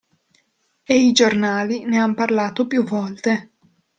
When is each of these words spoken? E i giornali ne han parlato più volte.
E 0.83 0.95
i 0.97 1.11
giornali 1.11 1.85
ne 1.85 1.97
han 1.99 2.15
parlato 2.15 2.65
più 2.65 2.83
volte. 2.83 3.51